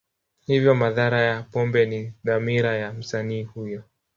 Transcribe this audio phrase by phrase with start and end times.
[0.47, 3.83] Hivyo, madhara ya pombe ni dhamira ya msanii huyo.